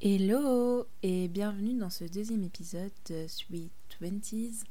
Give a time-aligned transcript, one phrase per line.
[0.00, 4.62] Hello et bienvenue dans ce deuxième épisode de Sweet Twenties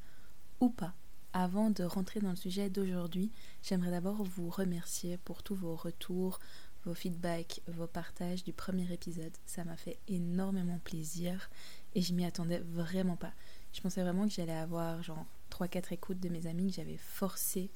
[0.62, 0.94] ou pas.
[1.34, 3.30] Avant de rentrer dans le sujet d'aujourd'hui,
[3.62, 6.40] j'aimerais d'abord vous remercier pour tous vos retours,
[6.86, 9.34] vos feedbacks, vos partages du premier épisode.
[9.46, 11.50] Ça m'a fait énormément plaisir
[11.94, 13.34] et je m'y attendais vraiment pas.
[13.74, 17.70] Je pensais vraiment que j'allais avoir genre 3-4 écoutes de mes amis que j'avais forcé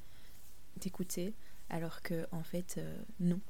[0.78, 1.34] d'écouter
[1.68, 3.40] alors que en fait euh, non.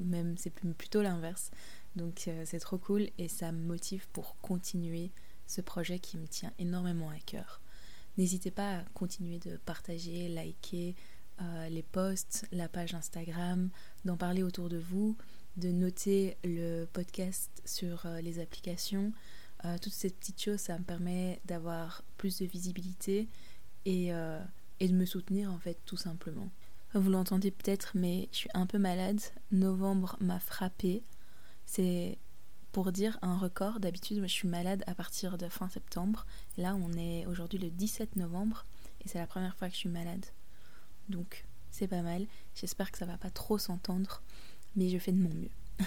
[0.00, 1.50] Même c'est plutôt l'inverse.
[1.96, 5.10] Donc euh, c'est trop cool et ça me motive pour continuer
[5.46, 7.60] ce projet qui me tient énormément à cœur.
[8.18, 10.94] N'hésitez pas à continuer de partager, liker
[11.40, 13.70] euh, les posts, la page Instagram,
[14.04, 15.16] d'en parler autour de vous,
[15.56, 19.12] de noter le podcast sur euh, les applications.
[19.80, 23.28] toutes ces petites choses, ça me permet d'avoir plus de visibilité
[23.84, 24.08] et,
[24.80, 26.50] et de me soutenir en fait tout simplement.
[26.94, 29.20] Vous l'entendez peut-être, mais je suis un peu malade.
[29.52, 31.04] Novembre m'a frappé.
[31.74, 32.18] C'est
[32.72, 33.80] pour dire un record.
[33.80, 36.26] D'habitude, je suis malade à partir de fin septembre.
[36.58, 38.66] Là, on est aujourd'hui le 17 novembre
[39.00, 40.26] et c'est la première fois que je suis malade.
[41.08, 42.26] Donc, c'est pas mal.
[42.54, 44.20] J'espère que ça va pas trop s'entendre,
[44.76, 45.48] mais je fais de mon mieux.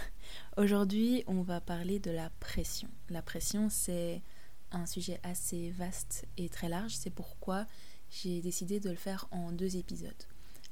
[0.57, 2.89] aujourd'hui, on va parler de la pression.
[3.11, 4.23] La pression, c'est
[4.71, 6.95] un sujet assez vaste et très large.
[6.95, 7.67] C'est pourquoi
[8.09, 10.23] j'ai décidé de le faire en deux épisodes.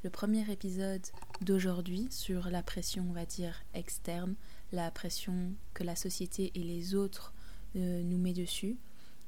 [0.04, 1.06] Le premier épisode
[1.42, 4.34] d'aujourd'hui sur la pression, on va dire, externe,
[4.74, 7.34] la pression que la société et les autres
[7.76, 8.78] euh, nous met dessus.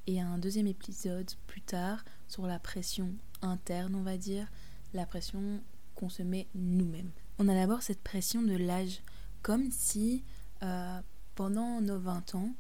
[0.08, 4.48] Et un deuxième épisode plus tard sur la pression interne, on va dire,
[4.94, 5.62] la pression
[5.94, 7.12] qu'on se met nous-mêmes.
[7.38, 9.02] On a d'abord cette pression de l'âge,
[9.44, 10.24] comme si
[10.64, 11.00] euh,
[11.36, 12.56] pendant nos 20 ans,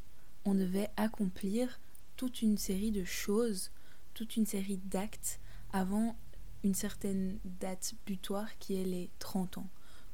[0.46, 1.80] on devait accomplir
[2.18, 3.72] toute une série de choses,
[4.14, 5.40] toute une série d'actes
[5.74, 6.16] avant
[6.64, 9.70] une certaine date butoir qui est les 30 ans.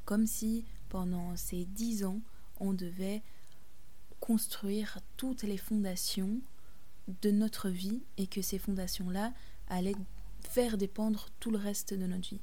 [0.05, 2.21] Comme si pendant ces 10 ans,
[2.61, 3.21] on devait
[4.21, 6.39] construire toutes les fondations
[7.21, 9.33] de notre vie et que ces fondations-là
[9.67, 9.95] allaient
[10.41, 12.41] faire dépendre tout le reste de notre vie.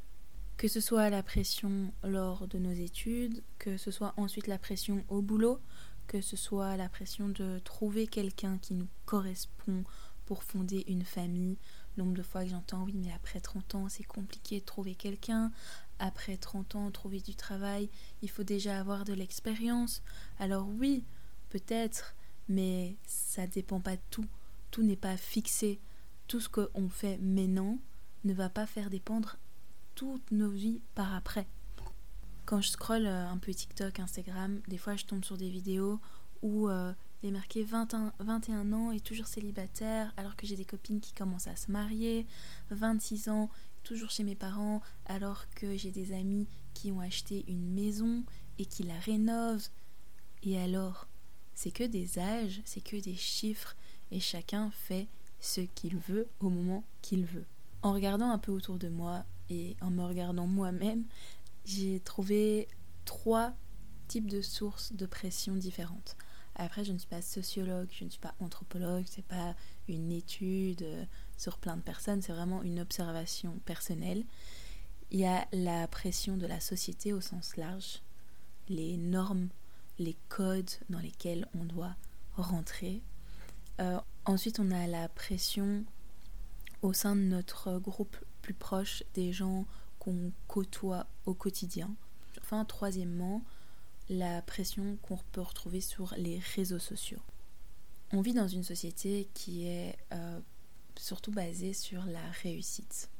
[0.56, 5.04] Que ce soit la pression lors de nos études, que ce soit ensuite la pression
[5.08, 5.60] au boulot,
[6.08, 9.84] que ce soit la pression de trouver quelqu'un qui nous correspond
[10.26, 11.58] pour fonder une famille.
[11.96, 15.52] Nombre de fois que j'entends oui mais après 30 ans c'est compliqué de trouver quelqu'un,
[15.98, 17.90] après 30 ans, trouver du travail,
[18.22, 20.02] il faut déjà avoir de l'expérience.
[20.38, 21.04] Alors oui,
[21.50, 22.14] peut-être,
[22.48, 24.26] mais ça dépend pas de tout.
[24.70, 25.80] Tout n'est pas fixé.
[26.26, 27.78] Tout ce qu'on fait maintenant
[28.24, 29.36] ne va pas faire dépendre
[29.94, 31.46] toutes nos vies par après.
[32.44, 36.00] Quand je scrolle euh, un peu TikTok, Instagram, des fois je tombe sur des vidéos
[36.40, 36.92] où euh,
[37.22, 41.12] il est marqué 21, 21 ans et toujours célibataire alors que j'ai des copines qui
[41.12, 42.26] commencent à se marier,
[42.70, 43.50] 26 ans
[43.88, 48.22] toujours chez mes parents alors que j'ai des amis qui ont acheté une maison
[48.58, 49.68] et qui la rénovent.
[50.42, 51.08] Et alors,
[51.54, 53.74] c'est que des âges, c'est que des chiffres
[54.10, 55.08] et chacun fait
[55.40, 57.46] ce qu'il veut au moment qu'il veut.
[57.80, 61.04] En regardant un peu autour de moi et en me regardant moi-même,
[61.64, 62.68] j'ai trouvé
[63.06, 63.54] trois
[64.06, 66.14] types de sources de pression différentes.
[66.56, 69.54] Après, je ne suis pas sociologue, je ne suis pas anthropologue, c'est pas
[69.88, 71.04] une étude euh,
[71.38, 74.24] sur plein de personnes, c'est vraiment une observation personnelle.
[75.10, 78.02] Il y a la pression de la société au sens large,
[78.68, 79.48] les normes,
[79.98, 81.96] les codes dans lesquels on doit
[82.36, 83.00] rentrer.
[83.80, 85.84] Euh, ensuite, on a la pression
[86.82, 89.64] au sein de notre groupe plus proche des gens
[89.98, 91.94] qu'on côtoie au quotidien.
[92.40, 93.42] Enfin, troisièmement,
[94.10, 97.22] la pression qu'on peut retrouver sur les réseaux sociaux.
[98.12, 100.40] On vit dans une société qui est euh,
[100.98, 103.10] surtout basée sur la réussite.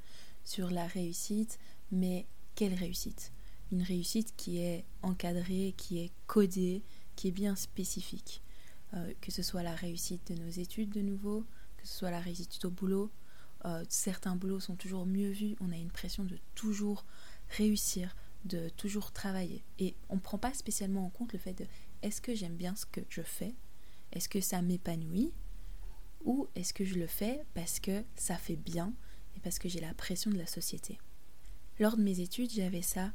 [0.45, 1.59] Sur la réussite,
[1.91, 3.33] mais quelle réussite?
[3.71, 6.83] Une réussite qui est encadrée, qui est codée,
[7.17, 8.43] qui est bien spécifique.
[8.95, 11.45] Euh, que ce soit la réussite de nos études de nouveau,
[11.77, 13.11] que ce soit la réussite au boulot.
[13.65, 17.05] Euh, certains boulots sont toujours mieux vus, on a une pression de toujours
[17.51, 19.63] réussir, de toujours travailler.
[19.79, 21.67] Et on ne prend pas spécialement en compte le fait de
[22.03, 23.55] est-ce que j'aime bien ce que je fais?
[24.13, 25.33] Est-ce que ça m'épanouit?
[26.25, 28.93] Ou est-ce que je le fais parce que ça fait bien
[29.37, 30.99] et parce que j'ai la pression de la société?
[31.79, 33.13] Lors de mes études, j'avais ça.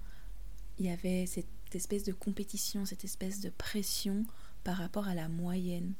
[0.79, 4.25] Il y avait cette espèce de compétition, cette espèce de pression
[4.63, 5.94] par rapport à la moyenne.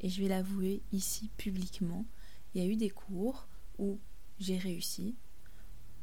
[0.00, 2.06] Et je vais l'avouer ici publiquement,
[2.54, 3.48] il y a eu des cours
[3.78, 3.98] où
[4.38, 5.16] j'ai réussi,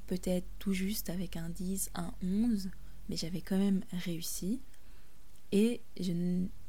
[0.08, 2.70] peut-être tout juste avec un 10, un 11,
[3.08, 4.62] mais j'avais quand même réussi.
[5.52, 6.14] Et je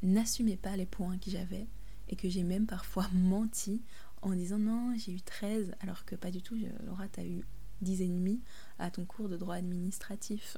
[0.02, 1.66] n'assumais pas les points que j'avais
[2.12, 3.82] et que j'ai même parfois menti
[4.22, 7.42] en disant non, j'ai eu 13, alors que pas du tout, Laura, t'as eu
[7.80, 8.40] 10 et demi
[8.78, 10.56] à ton cours de droit administratif.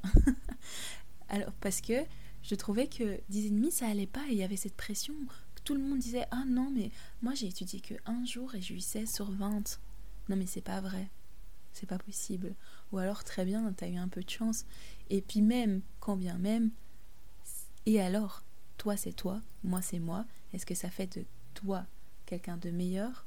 [1.31, 1.95] alors, parce que
[2.43, 5.15] je trouvais que 10 et demi, ça allait pas et il y avait cette pression
[5.65, 6.91] tout le monde disait Ah non, mais
[7.23, 9.81] moi j'ai étudié que un jour et j'ai eu 16 sur 20.
[10.29, 11.11] Non, mais c'est pas vrai.
[11.73, 12.55] C'est pas possible.
[12.93, 14.65] Ou alors, très bien, t'as eu un peu de chance.
[15.11, 16.71] Et puis, même, quand bien même,
[17.87, 18.45] et alors,
[18.79, 21.25] toi c'est toi, moi c'est moi, est-ce que ça fait de
[22.27, 23.27] quelqu'un de meilleur?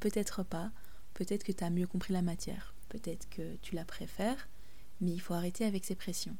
[0.00, 0.70] Peut-être pas.
[1.14, 2.74] Peut-être que tu as mieux compris la matière.
[2.88, 4.48] Peut-être que tu la préfères.
[5.00, 6.36] Mais il faut arrêter avec ces pressions.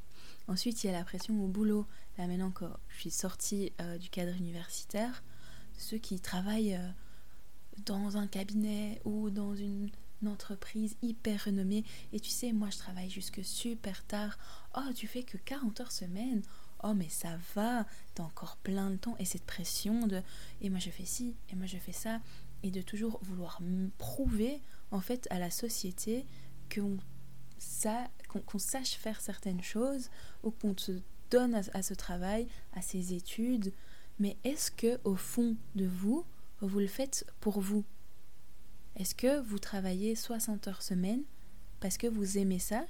[0.49, 1.87] Ensuite, il y a la pression au boulot.
[2.19, 5.23] Là maintenant encore, je suis sortie euh, du cadre universitaire.
[5.79, 6.89] Ceux qui travaillent euh,
[7.87, 9.91] dans un cabinet ou dans une,
[10.25, 11.85] entreprise hyper renommée.
[12.13, 14.39] Et tu sais, moi je travaille jusque super tard.
[14.77, 16.43] Oh, tu fais que 40 heures semaine.
[16.83, 19.17] Oh, mais ça va, t'as encore plein de temps.
[19.19, 20.23] Et cette pression de.
[20.61, 22.21] Et moi je fais ci, et moi je fais ça.
[22.63, 23.61] Et de toujours vouloir
[23.99, 26.25] prouver, en fait, à la société
[26.73, 26.99] qu'on
[28.29, 30.11] qu'on sache faire certaines choses
[30.43, 31.01] ou qu'on se
[31.31, 33.73] donne à, ce travail, à ces études.
[34.19, 36.25] Mais est-ce que au fond de vous,
[36.61, 37.85] vous le faites pour vous?
[38.97, 41.23] Est-ce que vous travaillez 60 heures semaine
[41.81, 42.85] parce que vous aimez ça?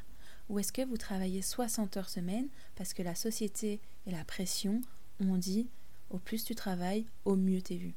[0.49, 4.81] Ou est-ce que vous travaillez 60 heures semaine parce que la société et la pression
[5.21, 5.69] ont dit
[6.11, 7.95] au plus tu travailles, au mieux t'es vu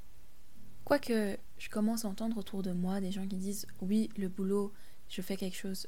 [0.86, 4.72] Quoique je commence à entendre autour de moi des gens qui disent oui, le boulot,
[5.10, 5.88] je fais quelque chose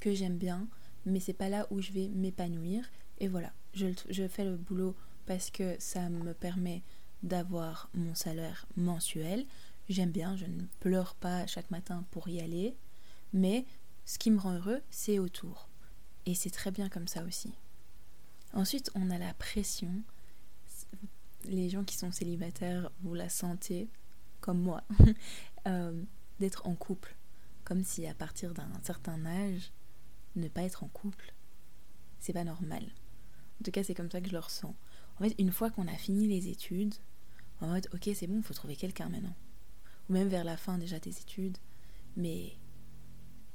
[0.00, 0.66] que j'aime bien,
[1.04, 2.90] mais c'est pas là où je vais m'épanouir.
[3.18, 4.96] Et voilà, je, je, fais le boulot
[5.26, 6.82] parce que ça me permet
[7.22, 9.44] d'avoir mon salaire mensuel.
[9.88, 12.74] J'aime bien, je ne pleure pas chaque matin pour y aller,
[13.32, 13.66] mais
[14.04, 15.68] ce qui me rend heureux, c'est autour.
[16.26, 17.52] Et c'est très bien comme ça aussi.
[18.52, 20.02] Ensuite, on a la pression.
[21.44, 23.88] Les gens qui sont célibataires, vous la sentez,
[24.40, 24.84] comme moi,
[25.66, 26.02] euh,
[26.38, 27.16] d'être en couple.
[27.64, 29.72] Comme si à partir d'un certain âge,
[30.36, 31.32] ne pas être en couple,
[32.18, 32.84] c'est pas normal.
[33.60, 34.74] En tout cas, c'est comme ça que je le ressens.
[35.16, 36.94] En fait, une fois qu'on a fini les études,
[37.60, 39.34] en mode, ok, c'est bon, faut trouver quelqu'un maintenant.
[40.08, 41.58] Ou même vers la fin déjà des études.
[42.16, 42.52] Mais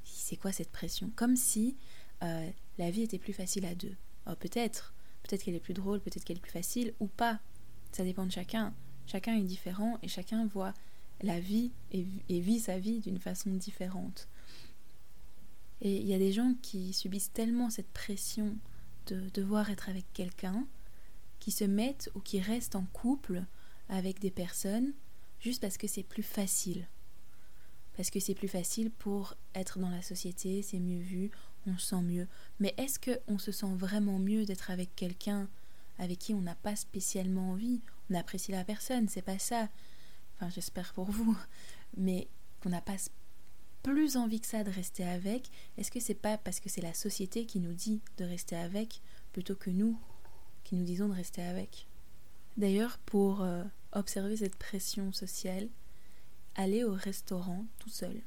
[0.03, 1.11] c'est quoi cette pression?
[1.15, 1.75] Comme si
[2.23, 3.95] euh, la vie était plus facile à deux.
[4.39, 4.93] peut-être,
[5.23, 7.39] peut-être qu'elle est plus drôle, peut-être qu'elle est plus facile, ou pas.
[7.91, 8.73] Ça dépend de chacun.
[9.05, 10.73] Chacun est différent et chacun voit
[11.21, 14.27] la vie et vit sa vie d'une façon différente.
[15.81, 18.57] Et il y a des gens qui subissent tellement cette pression
[19.07, 20.67] de devoir être avec quelqu'un,
[21.39, 23.43] qui se mettent ou qui restent en couple
[23.89, 24.93] avec des personnes
[25.39, 26.87] juste parce que c'est plus facile.
[27.95, 31.31] Parce que c'est plus facile pour être dans la société, c'est mieux vu,
[31.67, 32.27] on se sent mieux.
[32.59, 35.47] Mais est-ce qu'on se sent vraiment mieux d'être avec quelqu'un
[35.99, 37.81] avec qui on n'a pas spécialement envie?
[38.09, 39.69] On apprécie la personne, c'est pas ça.
[40.35, 41.37] Enfin, j'espère pour vous.
[41.97, 42.27] Mais
[42.61, 42.97] qu'on n'a pas
[43.83, 46.93] plus envie que ça de rester avec, est-ce que c'est pas parce que c'est la
[46.93, 49.97] société qui nous dit de rester avec plutôt que nous
[50.63, 51.87] qui nous disons de rester avec?
[52.57, 53.63] D'ailleurs, pour euh,
[53.93, 55.69] observer cette pression sociale,
[56.55, 58.21] allez au restaurant tout seul.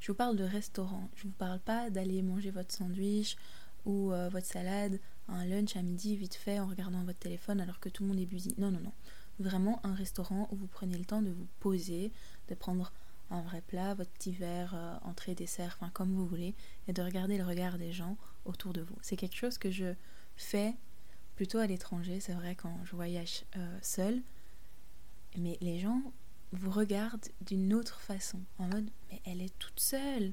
[0.00, 3.36] Je vous parle de restaurant, je vous parle pas d'aller manger votre sandwich
[3.84, 7.80] ou euh, votre salade, un lunch à midi vite fait en regardant votre téléphone alors
[7.80, 8.54] que tout le monde est busy.
[8.58, 8.92] Non, non, non.
[9.38, 12.12] Vraiment un restaurant où vous prenez le temps de vous poser,
[12.48, 12.92] de prendre
[13.30, 16.54] un vrai plat, votre petit verre, euh, entrée, dessert, enfin comme vous voulez,
[16.86, 18.96] et de regarder le regard des gens autour de vous.
[19.02, 19.94] C'est quelque chose que je
[20.36, 20.74] fais
[21.36, 24.20] plutôt à l'étranger, c'est vrai quand je voyage euh, seul,
[25.36, 26.02] mais les gens
[26.52, 30.32] vous regardent d'une autre façon, en mode mais elle est toute seule,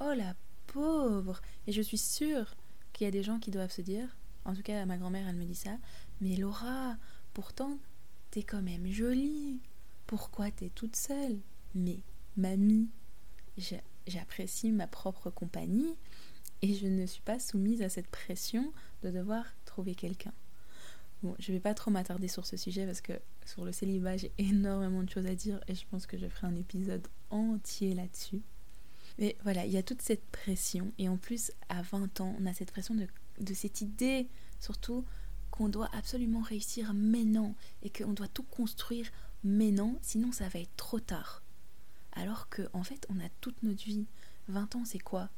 [0.00, 0.34] oh la
[0.66, 2.54] pauvre, et je suis sûre
[2.92, 5.36] qu'il y a des gens qui doivent se dire, en tout cas ma grand-mère elle
[5.36, 5.76] me dit ça,
[6.20, 6.96] mais Laura,
[7.34, 7.78] pourtant
[8.30, 9.60] t'es quand même jolie,
[10.06, 11.38] pourquoi t'es toute seule?
[11.74, 12.00] Mais
[12.36, 12.88] mamie.
[14.06, 15.94] J'apprécie ma propre compagnie
[16.62, 20.32] et je ne suis pas soumise à cette pression de devoir trouver quelqu'un.
[21.22, 23.12] Bon, je vais pas trop m'attarder sur ce sujet parce que
[23.50, 26.46] sur le célibat, j'ai énormément de choses à dire et je pense que je ferai
[26.46, 28.42] un épisode entier là-dessus.
[29.18, 32.46] Mais voilà, il y a toute cette pression et en plus, à 20 ans, on
[32.46, 34.28] a cette pression de, cette idée,
[34.60, 35.04] surtout
[35.50, 39.10] qu'on doit absolument réussir maintenant et qu'on doit tout construire
[39.42, 41.42] maintenant, sinon ça va être trop tard.
[42.12, 44.06] Alors que en fait, on a toute notre vie.
[44.48, 45.28] 20 ans, c'est quoi?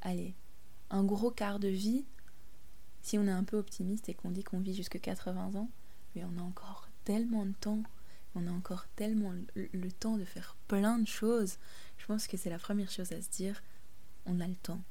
[0.00, 0.34] Allez,
[0.90, 2.04] un gros quart de vie.
[3.02, 5.70] Si on est un peu optimiste et qu'on dit qu'on vit jusque 80 ans,
[6.14, 7.82] mais on a encore tellement de temps.
[8.34, 11.56] On a encore tellement le, temps de faire plein de choses.
[11.96, 13.62] Je pense que c'est la première chose à se dire.
[14.26, 14.82] On a le temps.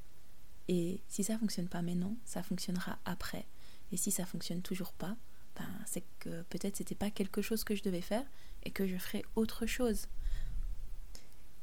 [0.67, 3.45] Et si ça fonctionne pas maintenant, ça fonctionnera après.
[3.91, 5.15] Et si ça fonctionne toujours pas,
[5.55, 8.25] ben c'est que peut-être c'était pas quelque chose que je devais faire
[8.63, 10.07] et que je ferai autre chose.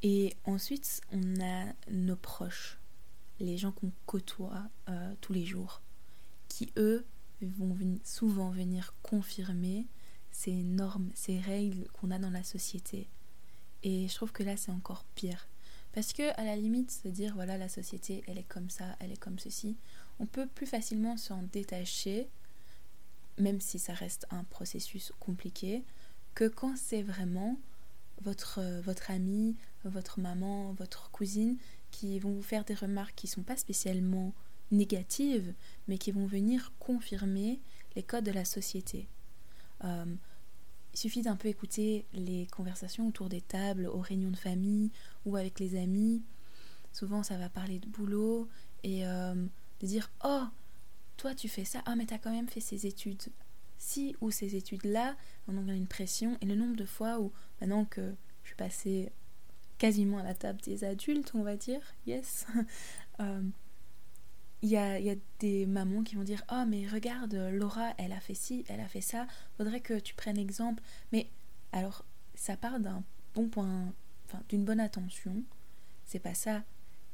[0.02, 2.78] Et ensuite, on a nos proches,
[3.40, 5.82] les gens qu'on côtoie euh, tous les jours,
[6.48, 7.04] qui eux
[7.42, 9.88] vont souvent venir confirmer
[10.34, 13.06] ces normes, ces règles qu'on a dans la société.
[13.84, 15.46] Et je trouve que là, c'est encore pire.
[15.92, 19.12] Parce que, à la limite, se dire, voilà, la société, elle est comme ça, elle
[19.12, 19.76] est comme ceci,
[20.18, 22.28] on peut plus facilement s'en détacher,
[23.38, 25.84] même si ça reste un processus compliqué,
[26.34, 27.56] que quand c'est vraiment
[28.22, 31.56] votre, votre ami, votre maman, votre cousine
[31.92, 34.34] qui vont vous faire des remarques qui ne sont pas spécialement
[34.72, 35.54] négatives,
[35.86, 37.60] mais qui vont venir confirmer
[37.94, 39.06] les codes de la société.
[39.82, 40.14] Euh,
[40.92, 44.90] il suffit d'un peu écouter les conversations autour des tables, aux réunions de famille
[45.26, 46.22] ou avec les amis.
[46.92, 48.48] Souvent, ça va parler de boulot
[48.84, 49.34] et euh,
[49.80, 50.44] de dire Oh,
[51.16, 51.82] toi, tu fais ça.
[51.86, 53.22] Ah, mais tu as quand même fait ces études.
[53.78, 55.16] Si ou ces études-là,
[55.48, 56.38] on a une pression.
[56.40, 58.14] Et le nombre de fois où, maintenant que
[58.44, 59.10] je suis passée
[59.78, 62.46] quasiment à la table des adultes, on va dire, yes,
[63.20, 63.42] euh,
[64.64, 68.34] il y a, des mamans qui vont dire Oh, mais regarde, Laura, elle a fait
[68.34, 69.26] ci, elle a fait ça,
[69.58, 70.82] faudrait que tu prennes exemple.
[71.12, 71.28] Mais
[71.72, 72.02] alors,
[72.34, 73.04] ça part d'un
[73.34, 73.92] bon point,
[74.24, 75.42] enfin, d'une bonne attention,
[76.06, 76.64] c'est pas ça.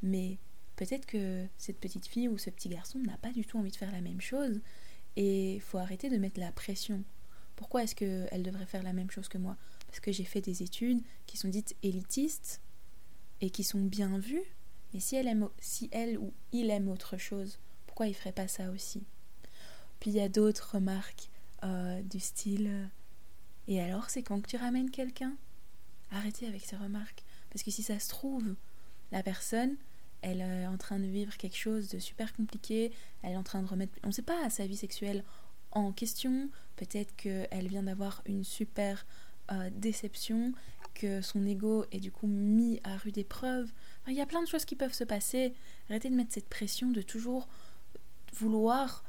[0.00, 0.38] Mais
[0.76, 3.76] peut-être que cette petite fille ou ce petit garçon n'a pas du tout envie de
[3.76, 4.60] faire la même chose
[5.16, 7.02] et faut arrêter de mettre la pression.
[7.56, 9.56] Pourquoi est-ce qu'elle devrait faire la même chose que moi?
[9.88, 12.60] Parce que j'ai fait des études qui sont dites élitistes
[13.40, 14.44] et qui sont bien vues
[14.92, 18.48] mais si elle, aime, si elle ou il aime autre chose, pourquoi il ferait pas
[18.48, 19.02] ça aussi?
[20.00, 21.30] Puis il y a d'autres remarques
[21.62, 22.86] euh, du style euh,
[23.68, 25.36] Et alors, c'est quand que tu ramènes quelqu'un?
[26.10, 27.22] Arrêtez avec ces remarques.
[27.50, 28.54] Parce que si ça se trouve,
[29.12, 29.76] la personne,
[30.22, 32.92] elle est en train de vivre quelque chose de super compliqué,
[33.22, 35.24] elle est en train de remettre, on ne sait pas, sa vie sexuelle
[35.72, 39.06] en question, peut-être qu'elle vient d'avoir une super
[39.52, 40.52] euh, déception,
[41.00, 43.72] que son ego est du coup mis à rude épreuve.
[44.06, 45.54] il y a plein de choses qui peuvent se passer.
[45.88, 47.48] Arrêtez de mettre cette pression de toujours
[48.34, 49.02] vouloir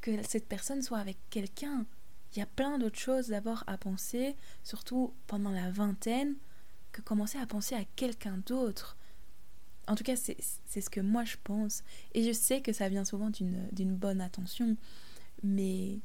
[0.00, 1.86] que cette personne soit avec quelqu'un.
[2.32, 4.34] Il y a plein d'autres choses d'abord à penser,
[4.64, 6.34] surtout pendant la vingtaine,
[6.90, 8.96] que commencer à penser à quelqu'un d'autre.
[9.86, 11.84] En tout cas, c'est ce que moi je pense.
[12.14, 14.76] Et je sais que ça vient souvent d'une bonne attention.
[15.44, 16.00] Mais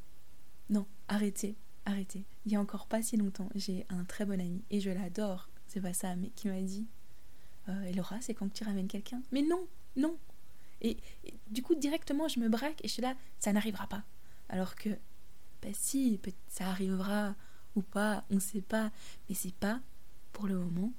[0.69, 1.55] non, arrêtez
[1.91, 2.25] arrêtez.
[2.45, 5.49] Il y a encore pas si longtemps, j'ai un très bon ami et je l'adore.
[5.67, 6.87] C'est pas ça, mais qui m'a dit
[7.69, 10.17] euh, Laura, c'est quand tu ramènes quelqu'un Mais non, non.
[10.81, 10.97] Et,
[11.49, 14.03] du coup, directement, je me braque et je suis là, ça n'arrivera pas.
[14.49, 14.89] Alors que,
[15.61, 17.35] bah si, ça arrivera
[17.75, 18.91] ou pas, on ne sait pas.
[19.29, 19.79] Mais c'est pas,
[20.33, 20.91] pour le moment,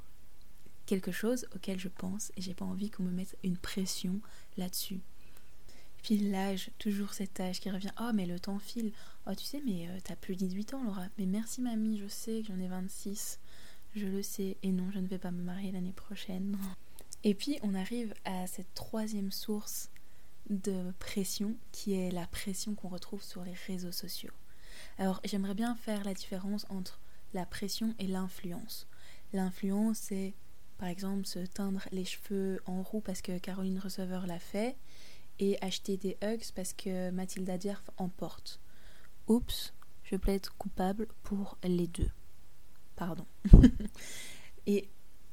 [0.87, 4.21] quelque chose auquel je pense et j'ai pas envie qu'on me mette une pression
[4.57, 5.01] là-dessus.
[6.03, 7.93] Puis l'âge, toujours cet âge qui revient.
[8.01, 8.93] Oh, mais le temps file.
[9.27, 11.07] Oh, tu sais, mais euh, t'as plus de 18 ans, Laura.
[11.19, 13.39] Mais merci, mamie, je sais que j'en ai 26.
[13.95, 14.57] Je le sais.
[14.63, 16.59] Et non, je ne vais pas me marier l'année prochaine.
[17.25, 19.91] Et puis, on arrive à cette troisième source
[20.51, 24.33] de pression, qui est la pression qu'on retrouve sur les réseaux sociaux.
[24.99, 26.99] Alors, j'aimerais bien faire la différence entre
[27.33, 28.89] la pression et l'influence.
[29.33, 30.35] L'influence, c'est
[30.79, 34.77] par exemple se teindre les cheveux en roux parce que Caroline Receveur l'a fait
[35.39, 38.61] et acheter des hugs parce que Mathilda Dierf en porte.
[39.29, 39.73] Oups,
[40.05, 42.11] je plaide coupable pour les deux.
[42.97, 43.27] Pardon.
[44.67, 44.89] et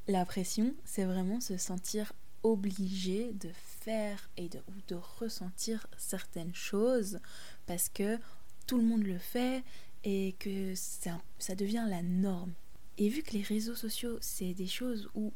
[0.08, 2.13] la pression, c'est vraiment se sentir
[2.44, 7.20] obligé de faire et de, ou de ressentir certaines choses
[7.65, 8.18] parce que
[8.65, 9.63] tout le monde le fait
[10.03, 12.53] et que ça, ça devient la norme.
[12.98, 15.34] Et vu que les réseaux sociaux, c'est des choses où,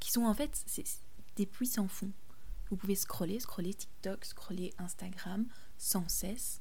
[0.00, 0.64] qui sont en fait
[1.36, 2.10] des puits sans fond.
[2.74, 5.46] Vous pouvez scroller, scroller TikTok, scroller Instagram
[5.78, 6.60] sans cesse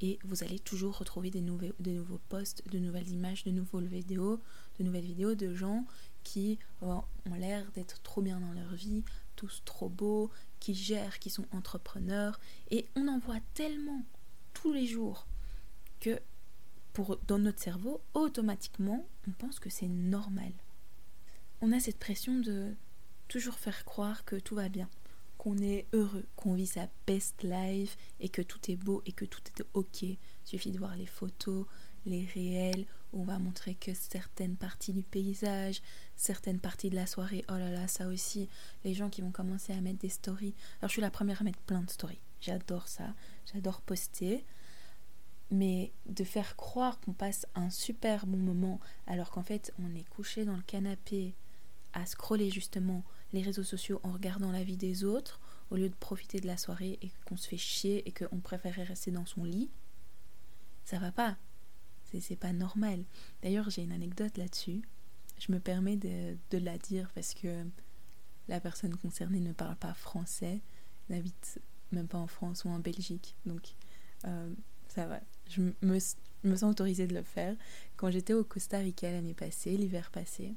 [0.00, 4.40] et vous allez toujours retrouver des, nouveaux, posts, de nouvelles images, de nouvelles vidéos,
[4.80, 5.86] de nouvelles vidéos de gens
[6.24, 7.04] qui ont
[7.38, 9.04] l'air d'être trop bien dans leur vie,
[9.36, 12.40] tous trop beaux, qui gèrent, qui sont entrepreneurs
[12.72, 14.02] et on en voit tellement
[14.54, 15.24] tous les jours
[16.00, 16.20] que
[17.28, 20.52] dans notre cerveau, automatiquement, on pense que c'est normal.
[21.60, 22.74] On a cette pression de
[23.28, 24.90] toujours faire croire que tout va bien
[25.44, 29.26] qu'on est heureux, qu'on vit sa best life et que tout est beau et que
[29.26, 30.02] tout est ok.
[30.02, 31.66] Il suffit de voir les photos,
[32.06, 35.82] les réels, on va montrer que certaines parties du paysage,
[36.16, 38.48] certaines parties de la soirée, oh là là, ça aussi,
[38.84, 40.54] les gens qui vont commencer à mettre des stories.
[40.80, 42.22] Alors je suis la première à mettre plein de stories.
[42.40, 43.14] J'adore ça,
[43.52, 44.46] j'adore poster.
[45.50, 50.08] Mais de faire croire qu'on passe un super bon moment alors qu'en fait on est
[50.08, 51.34] couché dans le canapé
[51.92, 55.94] à scroller justement les réseaux sociaux en regardant la vie des autres au lieu de
[55.94, 59.44] profiter de la soirée et qu'on se fait chier et qu'on préférait rester dans son
[59.44, 59.70] lit,
[60.84, 61.36] ça va pas.
[62.20, 63.02] C'est pas normal.
[63.42, 64.82] D'ailleurs, j'ai une anecdote là-dessus.
[65.40, 67.64] Je me permets de, la dire parce que
[68.46, 70.60] la personne concernée ne parle pas français,
[71.08, 71.60] n'habite
[71.90, 73.34] même pas en France ou en Belgique.
[73.46, 73.74] Donc,
[74.26, 74.54] euh,
[74.86, 75.20] ça va.
[75.48, 77.56] Je me, me sens autorisée de le faire.
[77.96, 80.54] Quand j'étais au Costa Rica l'année passée, l'hiver passé,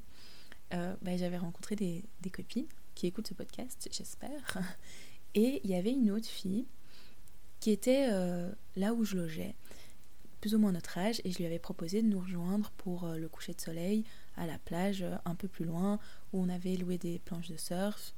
[0.74, 4.58] euh, bah, j'avais rencontré des, des, copines qui écoutent ce podcast, j'espère.
[5.34, 6.66] Et il y avait une autre fille
[7.60, 9.54] qui était euh, là où je logeais,
[10.40, 13.16] plus ou moins notre âge, et je lui avais proposé de nous rejoindre pour euh,
[13.16, 14.04] le coucher de soleil
[14.36, 15.98] à la plage, un peu plus loin,
[16.32, 18.14] où on avait loué des planches de surf.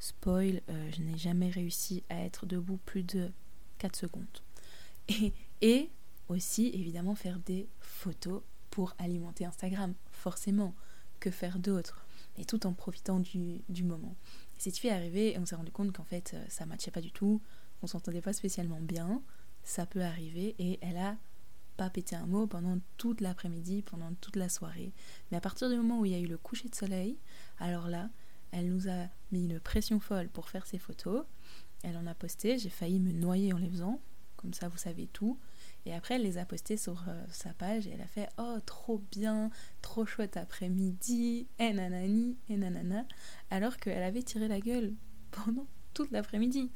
[0.00, 3.30] Spoil, je n'ai jamais réussi à être debout plus de
[3.78, 4.24] 4 secondes.
[5.08, 5.90] Et, et
[6.28, 10.74] aussi, évidemment, faire des photos pour alimenter Instagram, forcément
[11.20, 12.06] que faire d'autre,
[12.38, 14.16] et tout en profitant du, du moment.
[14.56, 16.90] Et cette fille est arrivée et on s'est rendu compte qu'en fait euh, ça matchait
[16.90, 17.40] pas du tout,
[17.82, 19.22] on s'entendait pas spécialement bien,
[19.62, 21.16] ça peut arriver, et elle a
[21.76, 24.92] pas pété un mot pendant toute l'après-midi, pendant toute la soirée.
[25.30, 27.16] Mais à partir du moment où il y a eu le coucher de soleil,
[27.58, 28.10] alors là,
[28.52, 31.24] elle nous a mis une pression folle pour faire ses photos.
[31.82, 34.00] Elle en a posté, j'ai failli me noyer en les faisant,
[34.36, 35.38] comme ça vous savez tout.
[35.86, 38.58] Et après, elle les a postés sur euh, sa page et elle a fait Oh,
[38.66, 39.50] trop bien,
[39.82, 43.06] trop chouette après-midi, et nanani, et nanana,
[43.50, 44.94] alors qu'elle avait tiré la gueule
[45.30, 46.70] pendant toute l'après-midi.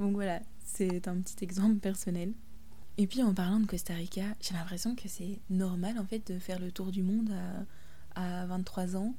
[0.00, 2.32] Donc voilà, c'est un petit exemple personnel.
[2.96, 6.38] Et puis en parlant de Costa Rica, j'ai l'impression que c'est normal en fait de
[6.38, 7.30] faire le tour du monde
[8.14, 9.14] à, à 23 ans.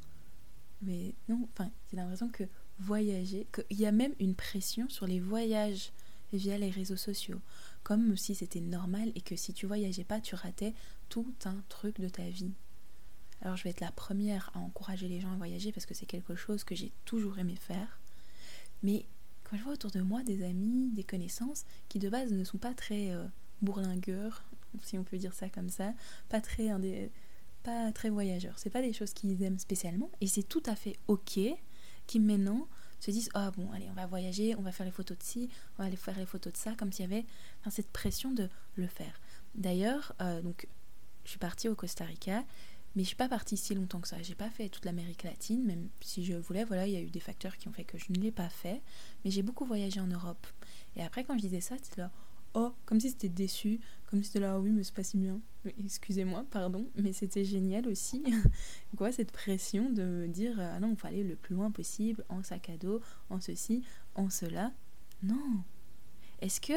[0.81, 2.43] Mais non, enfin, j'ai l'impression que
[2.79, 5.91] voyager, qu'il y a même une pression sur les voyages
[6.37, 7.41] via les réseaux sociaux
[7.85, 10.73] comme si c'était normal et que si tu voyageais pas, tu ratais
[11.07, 12.51] tout un truc de ta vie.
[13.41, 16.07] Alors je vais être la première à encourager les gens à voyager parce que c'est
[16.07, 17.99] quelque chose que j'ai toujours aimé faire.
[18.81, 19.05] Mais
[19.43, 22.57] quand je vois autour de moi des amis, des connaissances qui de base ne sont
[22.57, 23.23] pas très euh,
[23.61, 24.43] bourlingueurs,
[24.81, 25.93] si on peut dire ça comme ça,
[26.29, 26.69] pas très,
[27.61, 28.57] pas très voyageurs.
[28.57, 31.39] C'est pas des choses qu'ils aiment spécialement et c'est tout à fait ok
[32.07, 32.67] qui maintenant
[32.99, 35.49] se disent ah bon allez on va voyager on va faire les photos de ci
[35.77, 37.25] on va aller faire les photos de ça comme s'il y avait
[37.69, 39.19] cette pression de le faire.
[39.55, 40.67] D'ailleurs euh, donc
[41.23, 42.43] je suis partie au Costa Rica
[42.95, 44.21] mais je suis pas partie si longtemps que ça.
[44.21, 47.09] J'ai pas fait toute l'Amérique latine même si je voulais voilà il y a eu
[47.09, 48.81] des facteurs qui ont fait que je ne l'ai pas fait
[49.23, 50.47] mais j'ai beaucoup voyagé en Europe.
[50.95, 52.11] Et après quand je disais ça c'était là
[52.55, 55.39] oh, comme si c'était déçu, comme si c'était là, oui, mais c'est pas si bien.
[55.83, 58.23] Excusez-moi, pardon, mais c'était génial aussi.
[58.97, 62.41] Quoi, cette pression de me dire, ah non, il fallait le plus loin possible, en
[62.43, 63.83] sac à dos, en ceci,
[64.15, 64.71] en cela.
[65.21, 65.63] Non.
[66.39, 66.73] Est-ce que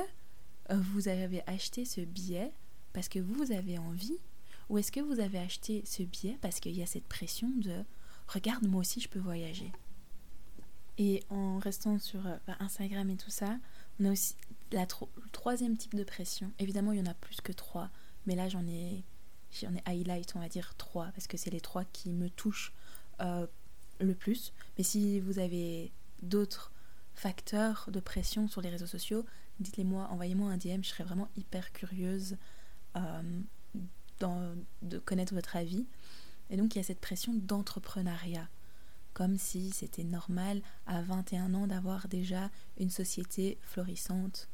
[0.70, 2.52] euh, vous avez acheté ce billet
[2.92, 4.18] parce que vous avez envie?
[4.68, 7.84] Ou est-ce que vous avez acheté ce billet parce qu'il y a cette pression de
[8.26, 9.72] regarde moi aussi je peux voyager?
[10.98, 13.58] Et en restant sur euh, Instagram et tout ça
[13.98, 14.34] on a aussi
[14.72, 17.90] la le troisième type de pression, évidemment il y en a plus que trois,
[18.26, 19.04] mais là j'en ai,
[19.60, 22.72] j'en ai highlight, on va dire trois, parce que c'est les trois qui me touchent
[23.20, 23.46] euh,
[24.00, 24.52] le plus.
[24.76, 26.72] Mais si vous avez d'autres
[27.14, 29.24] facteurs de pression sur les réseaux sociaux,
[29.60, 32.36] dites-les moi, envoyez-moi un DM, je serais vraiment hyper curieuse
[32.96, 33.42] euh,
[34.82, 35.86] de connaître votre avis.
[36.50, 38.48] Et donc il y a cette pression d'entrepreneuriat
[39.18, 44.48] comme si c'était normal à 21 ans d'avoir déjà une société florissante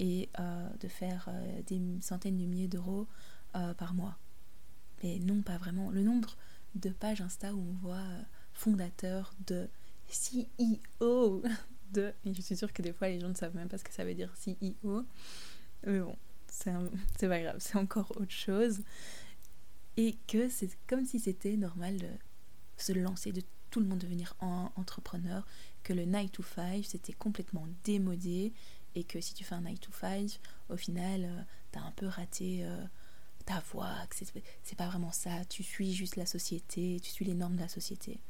[0.00, 3.06] et euh, de faire euh, des centaines de milliers d'euros
[3.54, 4.18] euh, par mois.
[5.04, 5.90] Mais non, pas vraiment.
[5.90, 6.36] Le nombre
[6.74, 8.02] de pages Insta où on voit
[8.52, 9.68] fondateur de
[10.08, 11.42] CEO
[11.92, 12.12] de...
[12.24, 13.92] Et je suis sûre que des fois les gens ne savent même pas ce que
[13.92, 15.04] ça veut dire CEO.
[15.86, 16.16] Mais bon,
[16.48, 18.80] c'est pas grave, c'est encore autre chose.
[19.98, 22.08] Et que c'est comme si c'était normal de
[22.78, 25.46] se lancer, de tout le monde devenir entrepreneur,
[25.82, 28.52] que le 9 to 5 c'était complètement démodé
[28.94, 32.06] et que si tu fais un 9 to 5, au final, euh, t'as un peu
[32.06, 32.84] raté euh,
[33.46, 37.56] ta voix, c'est pas vraiment ça, tu suis juste la société, tu suis les normes
[37.56, 38.20] de la société.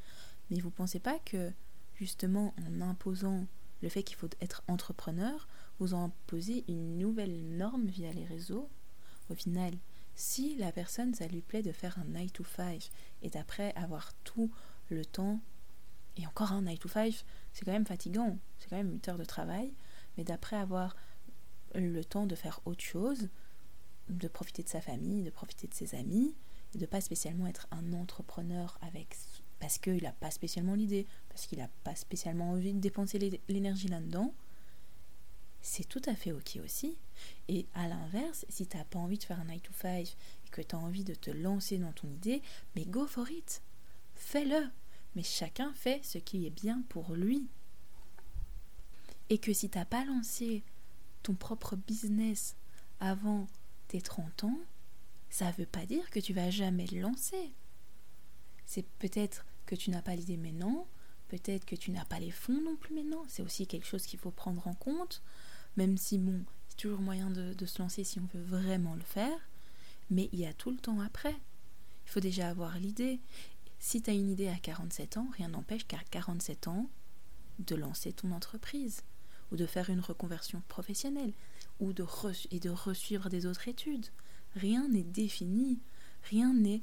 [0.49, 1.51] Mais vous pensez pas que
[1.95, 3.45] justement en imposant
[3.81, 5.47] le fait qu'il faut être entrepreneur,
[5.79, 8.69] vous imposez une nouvelle norme via les réseaux?
[9.29, 9.73] Au final,
[10.15, 12.89] si la personne, ça lui plaît de faire un 9 to 5
[13.23, 14.51] et d'après avoir tout
[14.89, 15.39] le temps.
[16.17, 18.37] Et encore un 9 to 5, c'est quand même fatigant.
[18.59, 19.73] C'est quand même 8 heures de travail.
[20.17, 20.95] Mais d'après avoir
[21.75, 23.29] le temps de faire autre chose,
[24.09, 26.35] de profiter de sa famille, de profiter de ses amis,
[26.73, 29.15] et de pas spécialement être un entrepreneur avec
[29.59, 33.87] parce qu'il n'a pas spécialement l'idée, parce qu'il n'a pas spécialement envie de dépenser l'énergie
[33.87, 34.33] là-dedans,
[35.61, 36.97] c'est tout à fait ok aussi.
[37.47, 40.49] Et à l'inverse, si tu n'as pas envie de faire un 9 to 5 et
[40.49, 42.41] que tu as envie de te lancer dans ton idée,
[42.75, 43.61] mais go for it.
[44.15, 44.71] Fais-le
[45.15, 47.47] mais chacun fait ce qui est bien pour lui.
[49.31, 50.61] Et que si t'as pas lancé
[51.23, 52.57] ton propre business
[52.99, 53.47] avant
[53.87, 54.59] tes 30 ans,
[55.29, 57.53] ça veut pas dire que tu vas jamais le lancer.
[58.65, 60.85] C'est peut-être que tu n'as pas l'idée maintenant,
[61.29, 64.19] peut-être que tu n'as pas les fonds non plus maintenant, c'est aussi quelque chose qu'il
[64.19, 65.23] faut prendre en compte,
[65.77, 69.01] même si bon, c'est toujours moyen de, de se lancer si on veut vraiment le
[69.01, 69.39] faire.
[70.09, 71.37] Mais il y a tout le temps après.
[72.05, 73.21] Il faut déjà avoir l'idée.
[73.79, 76.89] Si tu as une idée à 47 ans, rien n'empêche qu'à 47 ans,
[77.59, 79.03] de lancer ton entreprise,
[79.51, 81.33] ou de faire une reconversion professionnelle,
[81.79, 82.05] ou de
[82.51, 84.07] et de des autres études.
[84.55, 85.79] Rien n'est défini,
[86.23, 86.81] rien n'est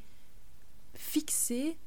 [0.94, 1.78] fixé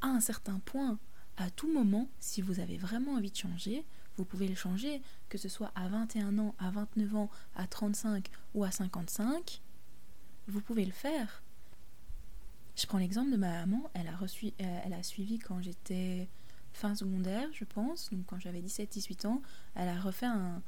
[0.00, 0.98] à un certain point.
[1.36, 3.84] À tout moment, si vous avez vraiment envie de changer,
[4.16, 8.28] vous pouvez le changer, que ce soit à 21 ans, à 29 ans, à 35
[8.54, 9.60] ou à 55,
[10.48, 11.42] vous pouvez le faire.
[12.76, 16.28] Je prends l'exemple de ma maman, elle a, reçu, euh, elle a suivi quand j'étais
[16.76, 19.42] fin secondaire, je pense, donc quand j'avais 17-18 ans,
[19.74, 20.62] elle a refait un,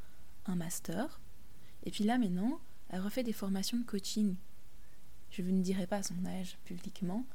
[0.57, 1.21] master.
[1.85, 4.35] Et puis là maintenant, elle refait des formations de coaching.
[5.31, 7.27] Je ne dirai pas son âge publiquement,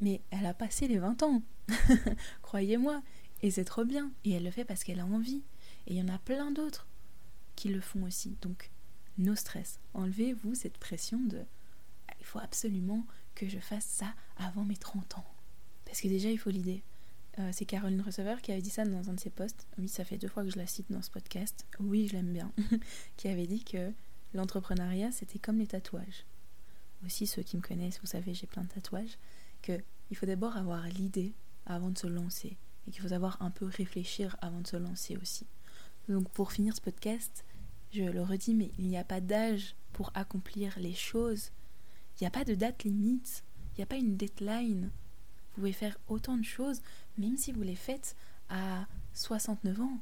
[0.00, 1.42] mais elle a passé les 20 ans.
[2.42, 3.02] Croyez-moi.
[3.42, 4.10] Et c'est trop bien.
[4.24, 5.44] Et elle le fait parce qu'elle a envie.
[5.86, 6.88] Et il y en a plein d'autres
[7.54, 8.36] qui le font aussi.
[8.42, 8.72] Donc,
[9.16, 9.78] no stress.
[9.92, 11.44] Enlevez-vous cette pression de
[12.18, 15.26] il faut absolument que je fasse ça avant mes 30 ans.
[15.84, 16.82] Parce que déjà, il faut l'idée.
[17.38, 19.66] Euh, c'est Caroline Receveur qui avait dit ça dans un de ses posts.
[19.78, 21.66] Oui, ça fait deux fois que je la cite dans ce podcast.
[21.80, 22.52] Oui, je l'aime bien.
[23.16, 23.92] qui avait dit que
[24.34, 26.26] l'entrepreneuriat, c'était comme les tatouages.
[27.04, 29.18] Aussi, ceux qui me connaissent, vous savez, j'ai plein de tatouages.
[29.62, 31.32] Que il faut d'abord avoir l'idée
[31.66, 35.16] avant de se lancer et qu'il faut savoir un peu réfléchir avant de se lancer
[35.16, 35.46] aussi.
[36.08, 37.44] Donc pour finir ce podcast,
[37.92, 41.50] je le redis, mais il n'y a pas d'âge pour accomplir les choses.
[42.14, 43.42] Il n'y a pas de date limite,
[43.72, 44.90] il n'y a pas une deadline.
[45.54, 46.82] Vous pouvez faire autant de choses,
[47.18, 48.16] même si vous les faites
[48.48, 49.98] à 69 ans.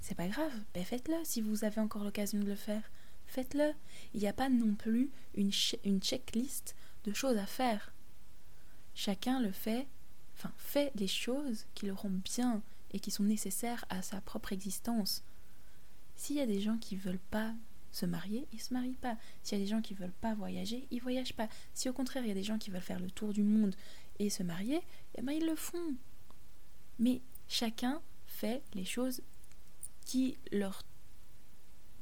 [0.00, 2.82] C'est pas grave, ben faites-le si vous avez encore l'occasion de le faire.
[3.26, 3.72] Faites-le.
[4.12, 5.50] Il n'y a pas non plus une,
[5.84, 6.74] une checklist
[7.04, 7.92] de choses à faire.
[8.94, 9.86] Chacun le fait
[10.36, 14.52] enfin, fait les choses qui le rendent bien et qui sont nécessaires à sa propre
[14.52, 15.22] existence.
[16.16, 17.52] S'il y a des gens qui veulent pas
[17.90, 19.16] se marier, ils se marient pas.
[19.42, 21.48] S'il y a des gens qui veulent pas voyager, ils voyagent pas.
[21.74, 23.74] Si au contraire il y a des gens qui veulent faire le tour du monde
[24.18, 24.80] et se marier,
[25.16, 25.94] eh ben ils le font.
[26.98, 29.22] Mais chacun fait les choses
[30.04, 30.82] qui leur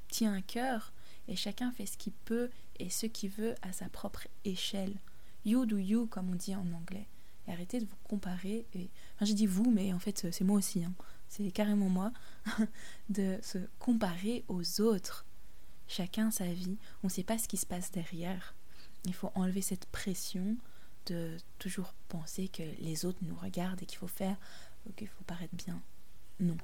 [0.09, 0.93] tient à cœur
[1.29, 4.97] et chacun fait ce qu'il peut et ce qu'il veut à sa propre échelle.
[5.45, 7.09] You do you comme on dit en anglais
[7.49, 8.67] arrêtez de vous comparer.
[8.75, 8.89] Et...
[9.17, 10.85] Enfin, j'ai dit vous, mais en fait, c'est moi aussi.
[10.85, 10.93] Hein.
[11.29, 12.13] C'est carrément moi
[13.09, 15.25] de se comparer aux autres.
[15.89, 16.77] Chacun sa vie.
[17.03, 18.55] On ne sait pas ce qui se passe derrière.
[19.05, 20.57] Il faut enlever cette pression
[21.07, 24.37] de toujours penser que les autres nous regardent et qu'il faut faire,
[24.91, 25.81] qu'il faut paraître bien.
[26.41, 26.57] Non.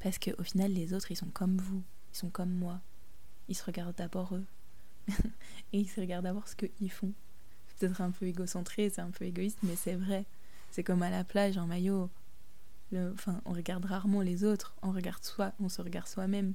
[0.00, 1.82] Parce qu'au final, les autres, ils sont comme vous.
[2.12, 2.80] Ils sont comme moi.
[3.48, 4.46] Ils se regardent d'abord eux.
[5.72, 7.12] et ils se regardent d'abord ce qu'ils font
[7.82, 10.24] peut-être un peu égocentré, c'est un peu égoïste, mais c'est vrai.
[10.70, 12.10] C'est comme à la plage en maillot.
[12.94, 16.54] enfin, on regarde rarement les autres, on regarde soi, on se regarde soi-même.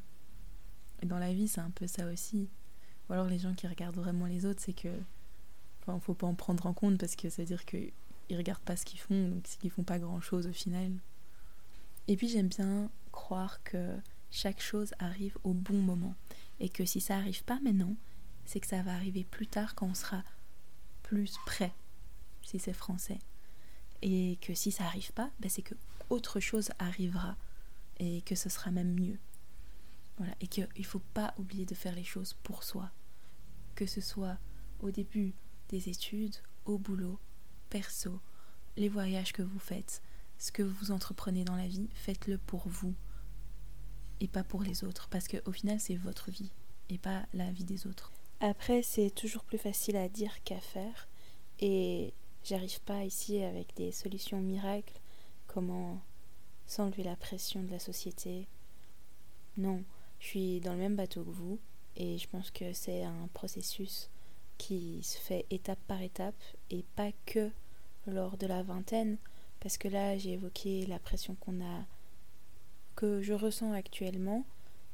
[1.01, 2.49] Et dans la vie, c'est un peu ça aussi.
[3.09, 4.89] Ou alors les gens qui regardent vraiment les autres, c'est que,
[5.81, 7.65] enfin, faut pas en prendre en compte parce que ça veut dire
[8.27, 10.91] qu'ils regardent pas ce qu'ils font, donc qu'ils font pas grand-chose au final.
[12.07, 13.97] Et puis j'aime bien croire que
[14.31, 16.15] chaque chose arrive au bon moment
[16.59, 17.95] et que si ça arrive pas maintenant,
[18.45, 20.23] c'est que ça va arriver plus tard quand on sera
[21.03, 21.73] plus près,
[22.43, 23.19] si c'est français.
[24.01, 25.75] Et que si ça arrive pas, ben c'est que
[26.09, 27.35] autre chose arrivera
[27.99, 29.17] et que ce sera même mieux.
[30.17, 32.91] Voilà, et qu'il ne faut pas oublier de faire les choses pour soi.
[33.75, 34.37] Que ce soit
[34.79, 35.33] au début
[35.69, 36.35] des études,
[36.65, 37.19] au boulot,
[37.69, 38.19] perso,
[38.75, 40.01] les voyages que vous faites,
[40.37, 42.93] ce que vous entreprenez dans la vie, faites-le pour vous
[44.19, 45.07] et pas pour les autres.
[45.09, 46.51] Parce qu'au final, c'est votre vie
[46.89, 48.11] et pas la vie des autres.
[48.39, 51.07] Après, c'est toujours plus facile à dire qu'à faire.
[51.59, 54.99] Et j'arrive pas ici avec des solutions miracles,
[55.47, 56.01] comment
[56.67, 58.47] s'enlever la pression de la société?
[59.57, 59.83] Non,
[60.19, 61.59] je suis dans le même bateau que vous
[61.95, 64.09] et je pense que c'est un processus
[64.57, 67.49] qui se fait étape par étape et pas que
[68.07, 69.17] lors de la vingtaine.
[69.59, 71.85] Parce que là j'ai évoqué la pression qu'on a
[72.95, 74.45] que je ressens actuellement.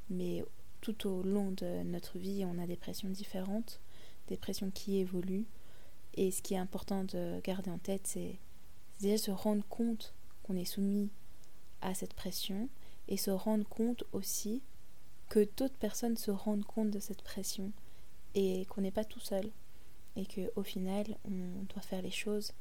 [0.10, 0.44] Mais
[0.82, 3.80] tout au long de notre vie, on a des pressions différentes,
[4.28, 5.48] des pressions qui évoluent.
[6.16, 8.38] Et ce qui est important de garder en tête, c'est
[9.00, 11.10] déjà se rendre compte qu'on est soumis
[11.82, 12.70] à cette pression
[13.08, 14.62] et se rendre compte aussi
[15.30, 17.72] que d'autres personnes se rendent compte de cette pression
[18.36, 19.50] et qu'on n'est pas tout seul
[20.16, 22.54] et qu'au final on doit faire les choses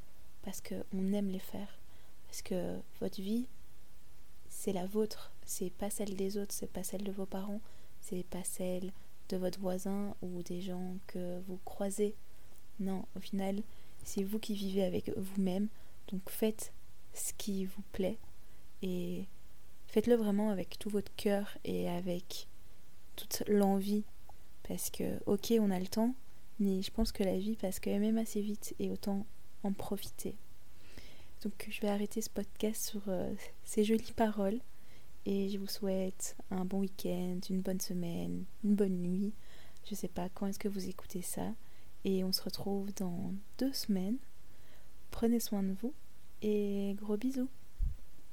[0.42, 1.78] parce qu'on aime les faire
[2.26, 3.46] parce que votre vie
[4.48, 7.60] c'est la vôtre c'est pas celle des autres c'est pas celle de vos parents
[8.00, 8.92] c'est pas celle
[9.32, 12.14] de votre voisin ou des gens que vous croisez.
[12.80, 13.62] Non, au final,
[14.04, 15.68] c'est vous qui vivez avec vous-même.
[16.08, 16.72] Donc faites
[17.14, 18.18] ce qui vous plaît
[18.82, 19.24] et
[19.86, 22.46] faites-le vraiment avec tout votre cœur et avec
[23.16, 24.04] toute l'envie.
[24.72, 26.14] Parce que, ok, on a le temps,
[26.58, 29.26] Mais je pense que la vie passe quand même assez vite et autant
[29.64, 30.34] en profiter.
[31.42, 34.60] Donc je vais arrêter ce podcast sur euh, ces jolies paroles
[35.26, 39.34] et je vous souhaite un bon week-end, une bonne semaine, une bonne nuit.
[39.84, 41.52] Je sais pas quand est-ce que vous écoutez ça
[42.06, 44.16] et on se retrouve dans deux semaines.
[45.10, 45.92] Prenez soin de vous
[46.40, 47.50] et gros bisous.